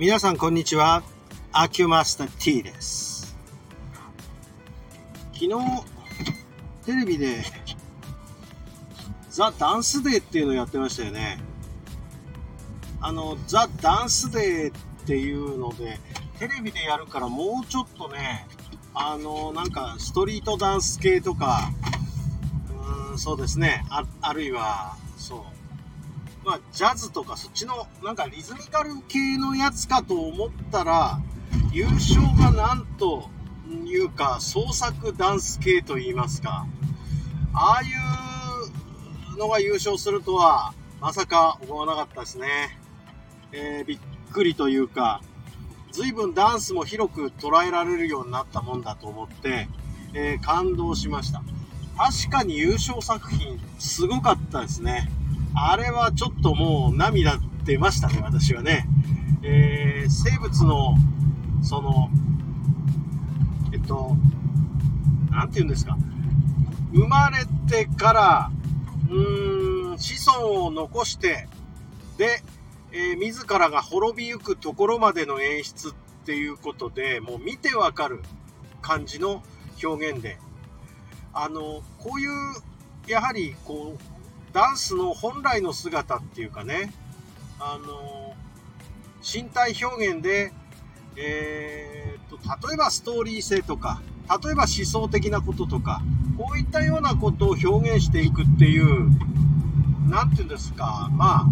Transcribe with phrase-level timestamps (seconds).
[0.00, 1.02] 皆さんこんにちは。
[1.52, 3.36] アキュマスター T です。
[5.34, 5.48] 昨日
[6.86, 7.42] テレビで
[9.28, 11.38] ザ・ダンスデーっていうのをやってましたよね。
[13.02, 16.00] あのザ・ダンスデーっていうので
[16.38, 18.46] テレビでやるからもうちょっとね
[18.94, 21.70] あのなんかストリートダンス系とか
[22.70, 23.84] うーんそうですね。
[23.90, 25.59] ああるいはそう。
[26.50, 31.20] まあ、ジャズとかそっちのなんかリズミカル系のやつかと思ったら、
[31.72, 33.30] 優勝がなんと
[33.84, 36.66] いうか創作ダンス系と言いますか、
[37.54, 42.80] ああいうのが優勝するとはまさか思わなかったですね。
[43.52, 43.98] えー、びっ
[44.32, 45.22] くりというか、
[45.92, 49.68] 随分ダンスも広く捉えられるようになったもんだと思って、
[50.14, 51.44] えー、感動しました。
[51.96, 55.08] 確かに優勝作品すごかったですね。
[55.54, 58.86] あれはちょっともう涙出ましたね、私はね。
[59.42, 60.94] えー、生物の、
[61.62, 62.10] その、
[63.72, 64.16] えっと、
[65.30, 65.96] なんて言うんですか。
[66.92, 68.50] 生まれてから、
[69.08, 71.48] うーん、子孫を残して、
[72.16, 72.42] で、
[72.92, 75.92] えー、自らが滅びゆくところまでの演出っ
[76.26, 78.22] ていうことで、もう見てわかる
[78.82, 79.42] 感じの
[79.82, 80.38] 表現で、
[81.32, 82.30] あの、こういう、
[83.06, 84.09] やはり、こう、
[84.52, 86.92] ダンスの本来の姿っていうかね、
[87.58, 88.34] あの、
[89.22, 90.52] 身体表現で、
[91.16, 94.00] えー、と、例えばストーリー性とか、
[94.42, 96.02] 例えば思想的なこととか、
[96.38, 99.10] こういったようなことを表現していくっていう、
[100.08, 101.46] なんていうんですか、まあ、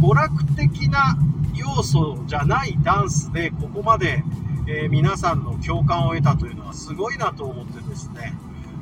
[0.00, 1.16] 娯楽的な
[1.54, 4.22] 要素じゃないダンスで、ここまで、
[4.66, 8.34] えー、皆さんの共感を得たというのはすごいなと思ってですね、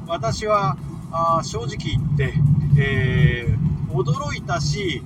[0.06, 0.77] 私は
[1.11, 2.34] あ正直言って、
[2.78, 5.02] えー、驚いたし、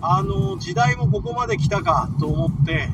[0.00, 2.88] あの時代もここまで来たかと思って、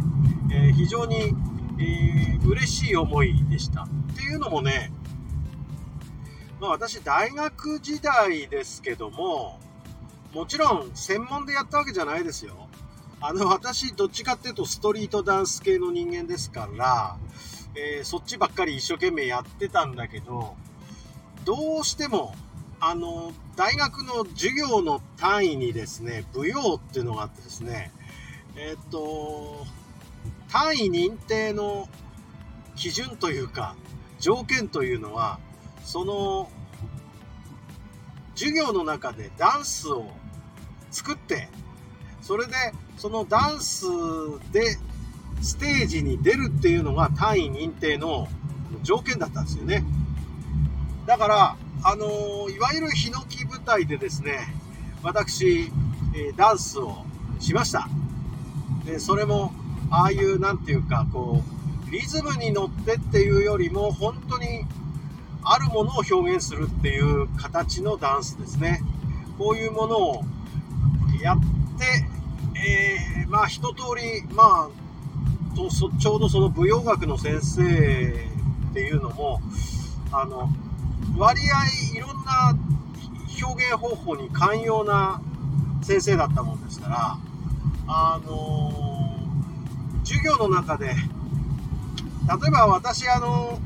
[0.51, 1.35] えー、非常に、
[1.79, 3.83] えー、嬉しい思いでした。
[3.83, 4.93] っていうのもね、
[6.61, 9.61] まあ、私、大学時代ですけども、
[10.33, 12.69] もちろん専門でやったわけじゃないですよ。
[13.21, 17.17] あの、私、どっちかっていうとストリートダンス系の人間ですから、
[17.77, 20.57] えー、そっちばっかり一生懸命やってたんだけど、
[21.45, 22.35] どうしても、
[22.87, 27.91] あの、大学の授業の単位にですね、舞踊っていうのがあってですね、
[28.57, 29.65] えっ、と、
[30.51, 31.89] 単位認定の
[32.77, 33.75] 基準というか、
[34.21, 35.41] 条件というのは、
[35.83, 36.51] その、
[38.35, 40.11] 授業の中でダンスを
[40.91, 41.49] 作って、
[42.21, 42.53] それで、
[42.99, 43.87] そのダンス
[44.53, 44.77] で
[45.41, 48.29] ステージに出るっていうのが単位認定の
[48.83, 49.83] 条件だったんですよね。
[51.07, 54.39] だから、あのー、いわゆるヒノキ舞台でですね、
[55.03, 55.71] 私、
[56.15, 57.05] えー、ダンスを
[57.41, 57.89] しました。
[58.87, 59.53] で、それも、
[59.91, 61.43] ああいう、なんていうか、こ
[61.87, 64.65] う、リズムに乗ってっていうよりも、本当に、
[65.43, 68.81] あるものを表現するっていう形のダンスですね。
[69.37, 70.25] こういうものを
[71.23, 71.39] やっ
[71.79, 72.09] て、
[72.59, 77.63] えー、まあ、一通り、まあ、とちょうどその舞踊学の先生
[78.71, 79.41] っていうのも、
[80.11, 80.49] あの、
[81.17, 82.57] 割合いろんな
[83.47, 85.21] 表現方法に寛容な
[85.83, 87.19] 先生だったもんですから、
[87.87, 89.19] あの、
[90.05, 93.59] 授業の中で、例えば私、あの、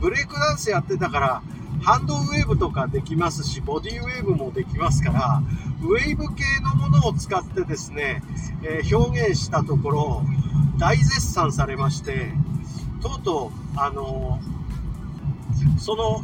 [0.00, 1.42] ブレイクダンスやってたから、
[1.82, 5.42] ハンドウェーブとかできますし、ボディウェーブもできますから、
[5.82, 8.22] ウェーブ系のものを使ってですね、
[8.62, 10.22] えー、表現したところ、
[10.78, 12.32] 大絶賛されまして、
[13.00, 14.40] とうとう、あの
[15.78, 16.22] その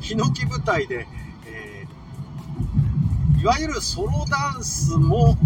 [0.00, 1.06] ヒノキ舞台で、
[1.46, 5.36] えー、いわゆるソロダンスも、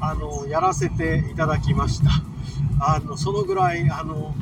[0.00, 2.10] あの、やらせていただきました。
[2.80, 4.34] あの、そのぐらい、あの、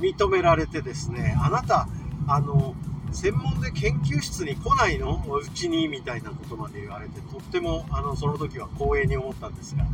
[0.00, 1.88] 認められてですね、あなた、
[2.26, 2.74] あの、
[3.12, 5.22] 専門で研究室に来ないの？
[5.22, 9.84] うちにみたいなことまで言われて、とっても、あの、その時は光栄に思ったんですが、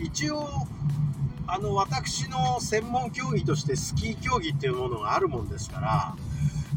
[0.00, 0.48] 一応、
[1.48, 6.16] あの、私の専門競技としてスキー競技っていうものがあるもんですから、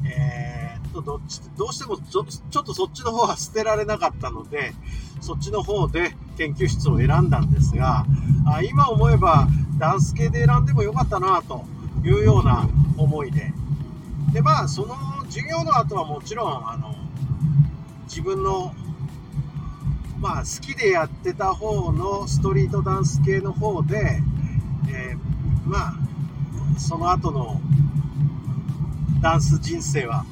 [0.06, 4.74] えー、っと、どっち、どうしてもちょちょっとそっちの方は捨てられなかったので、
[5.22, 8.06] そっちの方で研究室を選んだんですが、
[8.46, 11.66] あ今思えばダンス系で選んでもよかったなと
[12.04, 12.68] いうような
[12.98, 13.54] 思いで。
[14.34, 14.96] で、まあ、その
[15.26, 16.96] 授業の後はもちろん、あの、
[18.06, 18.74] 自分の、
[20.20, 24.22] まあ、好きでやってた方のストリートダンス系の方で、
[24.90, 25.94] えー、まあ、
[26.78, 27.62] その後の
[29.22, 30.26] ダンス人生は、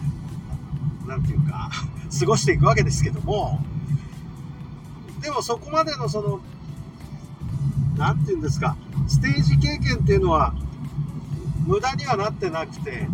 [1.05, 1.69] なんていうか、
[2.19, 3.63] 過ごしていくわけですけども、
[5.21, 6.39] でもそこまでのその、
[7.97, 8.75] 何て言うんですか、
[9.07, 10.53] ステージ経験っていうのは、
[11.65, 13.07] 無駄にはなってなくて、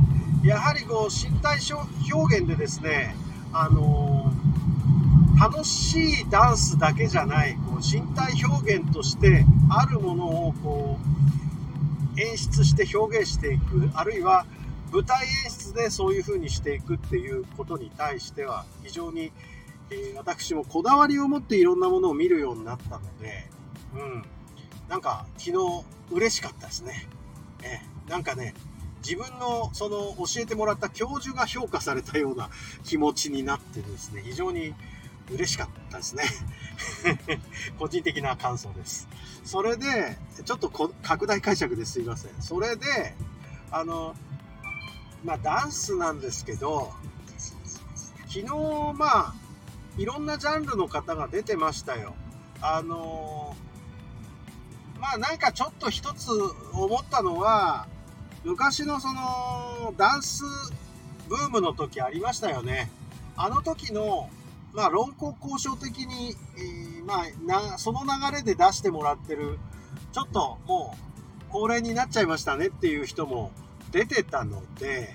[0.44, 1.60] やはりこう身体
[2.12, 3.16] 表現でですね、
[3.52, 4.32] あの、
[5.40, 11.00] 楽しいダンスだけじゃない、こう身体表現としてあるものをこ
[12.16, 14.46] う演出して表現していく、あるいは
[14.92, 19.32] 舞台演でそういう風にしていくっていうことに対しては非常に、
[19.92, 23.48] えー、私もこだわりを持っていろんなものを見るようになったので、
[23.94, 24.26] うん、
[24.90, 27.08] なんか昨日嬉しかったですね。
[27.62, 28.54] えー、なんかね、
[29.04, 32.50] 自分のその教えてもらった教授が評価されたような
[32.84, 34.74] 気持ちになってですね、非常に
[35.32, 36.24] 嬉しかったですね。
[37.78, 39.08] 個人的な感想です。
[39.44, 40.70] それで、ちょっと
[41.04, 42.32] 拡大解釈ですいません。
[42.42, 43.16] それで、
[43.72, 44.16] あの、
[45.26, 46.94] まあダンスなんですけど、
[48.28, 48.46] 昨日
[48.94, 49.34] まあ、
[49.98, 52.14] いろんなジャンルの方が出てましたよ。
[52.62, 53.56] あの
[55.00, 56.30] まあなんかちょっと一つ
[56.74, 57.88] 思ったのは、
[58.44, 60.44] 昔のそのダンス
[61.28, 62.92] ブームの時ありましたよね。
[63.36, 64.30] あの時の、
[64.74, 67.26] まあ、論考交渉的に、えー、まあ、
[67.72, 69.58] な、その流れで出してもらってる、
[70.14, 73.52] ちょっともう、高齢になっちゃいましたねっていう人も
[73.96, 75.08] 出てたので、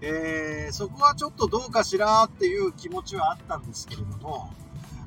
[0.00, 4.50] えー、そこはちょっとどうかしらっていう気持ちはあったんですけれども、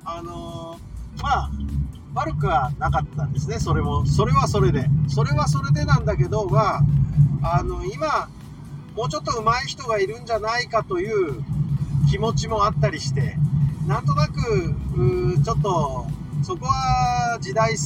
[0.05, 1.51] あのー、まあ、
[2.13, 4.05] 悪くはなかったんですね、それも。
[4.05, 4.85] それはそれで。
[5.09, 6.81] それはそれでなんだけど、まあ、
[7.41, 8.29] あの、今、
[8.95, 11.43] もうちょっと上手い人がいるんじゃないかという
[12.09, 13.35] 気持ちもあったりして、
[13.85, 14.33] なんとなく、
[15.43, 16.07] ちょっと、
[16.41, 17.81] そこは時代、ち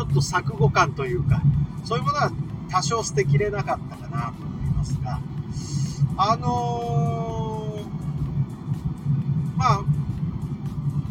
[0.00, 1.42] ょっと錯誤感というか、
[1.84, 2.32] そういうものは
[2.72, 5.20] 多少捨てきれなかったかなと思いますが、
[6.16, 9.82] あのー、まあ、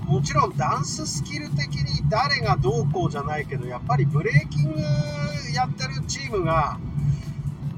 [0.06, 4.82] もちろんダンススキル的に誰がどうこうじゃないけど、やっぱりブレーキング
[5.54, 6.80] やってるチームが、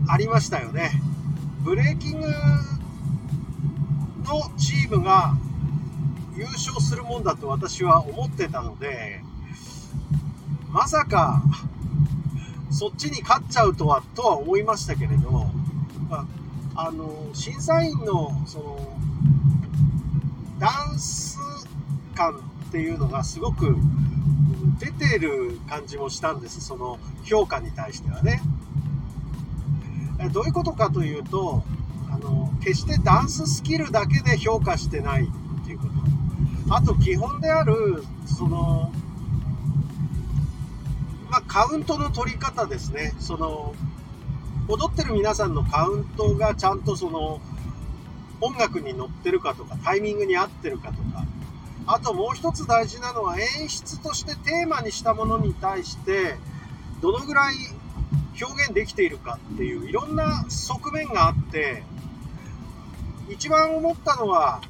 [0.07, 0.91] ありましたよね。
[1.63, 2.33] ブレーキングの
[4.57, 5.35] チームが
[6.35, 9.21] 優勝するもんだと私は思ってたので、
[10.69, 11.41] まさか
[12.73, 15.29] そっちに勝っちゃうとは、とは思いましたけれど、
[16.09, 16.25] ま
[16.75, 18.97] あ、あの、審査員の、その、
[20.57, 21.37] ダンス
[22.15, 22.33] 感
[22.69, 23.77] っていうのがすごく
[24.79, 26.61] 出てる感じもしたんです。
[26.61, 28.41] その評価に対してはね。
[30.31, 31.63] どういうことかというと、
[32.09, 36.75] あの、決してダンススキルだけで評価してないっていうこと。
[36.75, 38.91] あと基本である、その、
[41.53, 43.13] カウントの取り方ですね。
[43.19, 43.75] その、
[44.67, 47.39] 踊ってる皆さんのカウントがちゃんとその、
[48.41, 51.23] 音楽に乗ってるかとか、タイミングに合ってるかとか、
[51.85, 56.38] あともう一つ大事なのは演出としてテーマにしたものに対して、
[57.01, 57.56] どのぐらい
[58.41, 61.83] 表現できているかっていういろんな側面があって
[63.29, 64.61] 一番思ったのは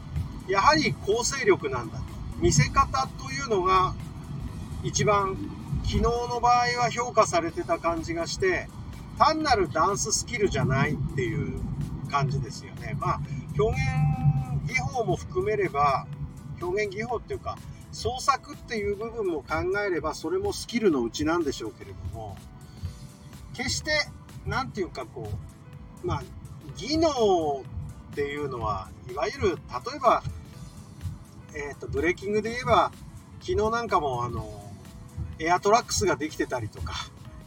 [0.47, 2.03] やはり構成力なんだと
[2.39, 3.93] 見せ方というのが
[4.83, 5.37] 一番
[5.83, 8.67] 昨日の場合は評価されてた感じがして
[9.17, 11.61] 単なるダンススキルじゃないっていう
[12.09, 12.95] 感じですよね。
[12.99, 13.19] まあ
[13.59, 16.07] 表現技法も含めれば
[16.61, 17.57] 表現技法っていうか
[17.91, 22.37] 創作っていう部分も考えればそれもスキルのうちなんでしょうけれども
[23.53, 23.91] 決して、
[24.45, 25.29] なんていうかこ
[26.03, 26.23] う、まあ、
[26.75, 27.63] 技能
[28.11, 29.55] っていうのは、いわゆる、例
[29.95, 30.23] えば、
[31.55, 32.91] えっ、ー、と、ブレーキングで言えば、
[33.41, 34.62] 昨日なんかも、あの、
[35.43, 36.93] エアトラックスができてたりとか、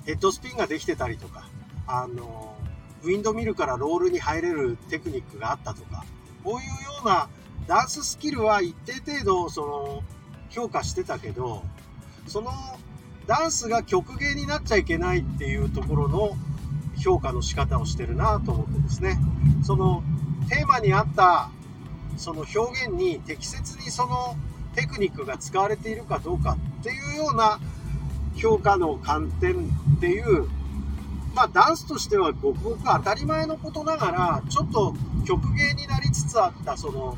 [0.04, 1.48] ヘッドスピンができてたりとか、
[1.86, 2.56] あの、
[3.02, 6.04] ウィンドミルからロールに入れるテクニックがあったとか、
[6.44, 7.28] こういうような
[7.66, 10.02] ダンススキルは一定程度、その、
[10.50, 11.64] 評価してたけど、
[12.26, 12.50] その
[13.26, 16.36] ダンスが曲芸になっちゃいけないっていうところの
[16.96, 19.18] 評価の仕方をしてるなと思ってですね。
[19.62, 20.02] その
[20.48, 21.50] テーマに合った
[22.16, 24.36] その表現に適切にその
[24.74, 27.58] テクニックが使われているかどうかっていうような
[28.37, 29.55] 評価の観点
[29.97, 30.49] っていう
[31.35, 34.95] まあダンスとしてはごくごく当たり前のことながらちょっと
[35.26, 37.16] 曲芸になりつつあったその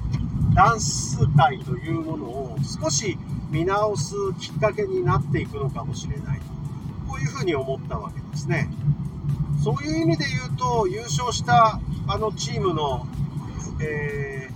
[0.55, 3.17] ダンス界というものを少し
[3.51, 6.41] 見直すきっかけになっていくのかもしれない
[7.09, 8.69] こういうふうに思ったわけですね。
[9.63, 13.07] そういう意味で言うと優勝したあのチームの、
[13.81, 14.49] え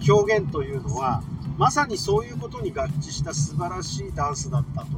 [0.00, 1.22] ー、表現というのは
[1.56, 4.88] まさにそういうことに合致した素晴らしいダンスだったと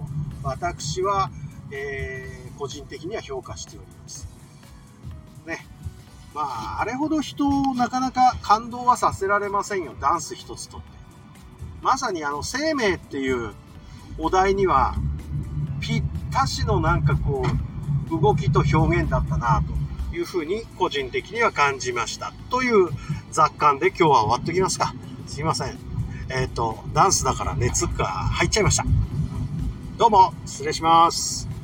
[0.42, 1.30] 私は、
[1.70, 4.28] えー、個人的には評価しております
[5.46, 5.66] ね
[6.34, 10.86] まああれほど人をなかなか感動はさせられませんよダンス一つとって
[11.82, 13.52] まさにあの生命っていう
[14.18, 14.94] お題には
[15.80, 16.02] ぴっ
[16.36, 17.42] 歌詞のなんかこ
[18.10, 19.62] う、動きと表現だったな
[20.10, 22.34] というふうに個人的には感じました。
[22.50, 22.90] という
[23.30, 24.94] 雑感で今日は終わっときますか。
[25.26, 25.85] すいません。
[26.28, 28.84] えっ、ー、と、ダンスだから熱が入っちゃいました。
[29.96, 31.55] どうも、失礼します。